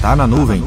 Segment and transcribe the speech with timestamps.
[0.00, 0.62] Tá na nuvem.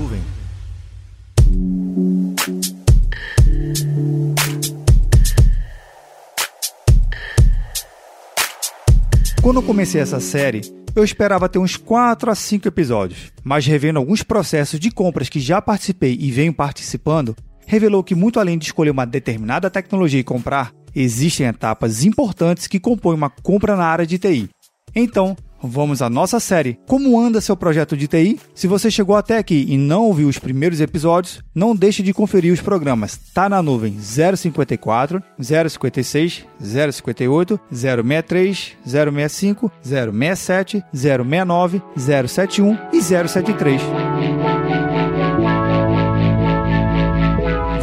[9.42, 10.62] Quando eu comecei essa série,
[10.96, 15.40] eu esperava ter uns 4 a 5 episódios, mas revendo alguns processos de compras que
[15.40, 20.24] já participei e venho participando, revelou que muito além de escolher uma determinada tecnologia e
[20.24, 24.48] comprar, existem etapas importantes que compõem uma compra na área de TI.
[24.96, 28.40] Então, vamos à nossa série Como anda seu projeto de TI?
[28.54, 32.54] Se você chegou até aqui e não ouviu os primeiros episódios, não deixe de conferir
[32.54, 44.53] os programas Tá na nuvem 054, 056, 058, 063, 065, 067, 069, 071 e 073.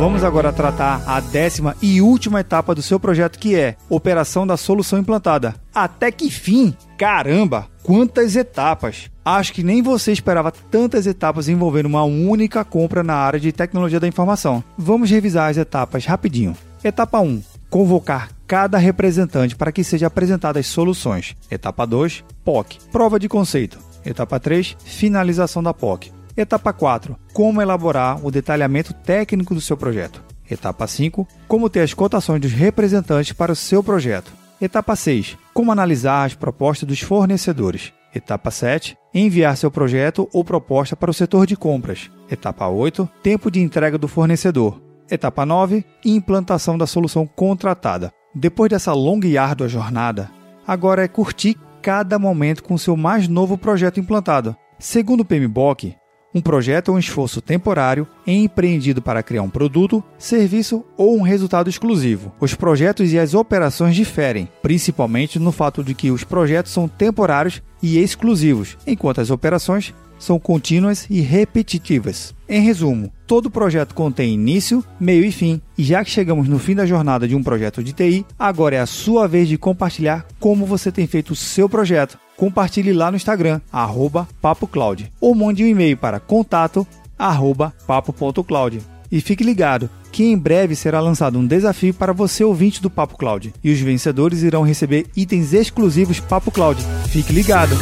[0.00, 4.56] Vamos agora tratar a décima e última etapa do seu projeto, que é operação da
[4.56, 5.54] solução implantada.
[5.74, 6.74] Até que fim!
[6.96, 7.68] Caramba!
[7.82, 9.10] Quantas etapas!
[9.22, 14.00] Acho que nem você esperava tantas etapas envolvendo uma única compra na área de tecnologia
[14.00, 14.64] da informação.
[14.78, 16.56] Vamos revisar as etapas rapidinho.
[16.82, 21.36] Etapa 1: convocar cada representante para que seja apresentadas soluções.
[21.50, 23.78] Etapa 2: POC, prova de conceito.
[24.02, 26.10] Etapa 3: finalização da POC.
[26.40, 30.22] Etapa 4: Como elaborar o detalhamento técnico do seu projeto.
[30.50, 34.32] Etapa 5: Como ter as cotações dos representantes para o seu projeto.
[34.58, 37.92] Etapa 6: Como analisar as propostas dos fornecedores.
[38.14, 42.10] Etapa 7: Enviar seu projeto ou proposta para o setor de compras.
[42.30, 44.80] Etapa 8: Tempo de entrega do fornecedor.
[45.10, 48.10] Etapa 9: Implantação da solução contratada.
[48.34, 50.30] Depois dessa longa e árdua jornada,
[50.66, 54.56] agora é curtir cada momento com seu mais novo projeto implantado.
[54.78, 55.99] Segundo o PMBOK,
[56.34, 61.68] um projeto é um esforço temporário empreendido para criar um produto, serviço ou um resultado
[61.68, 62.32] exclusivo.
[62.40, 67.62] Os projetos e as operações diferem, principalmente no fato de que os projetos são temporários
[67.82, 72.32] e exclusivos, enquanto as operações são contínuas e repetitivas.
[72.48, 76.76] Em resumo, todo projeto contém início, meio e fim, e já que chegamos no fim
[76.76, 80.66] da jornada de um projeto de TI, agora é a sua vez de compartilhar como
[80.66, 82.18] você tem feito o seu projeto.
[82.36, 86.86] Compartilhe lá no Instagram, arroba papocloud, ou mande um e-mail para contato
[87.18, 88.80] arroba papo.cloud.
[89.10, 93.16] E fique ligado que em breve será lançado um desafio para você ouvinte do Papo
[93.16, 96.82] Cloud, e os vencedores irão receber itens exclusivos Papo Cloud.
[97.08, 97.76] Fique ligado!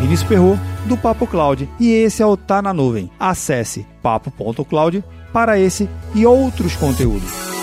[0.00, 3.10] Vinícius Perro do Papo Cloud e esse é o Tá na Nuvem.
[3.18, 7.57] Acesse papo.cloud para esse e outros conteúdos.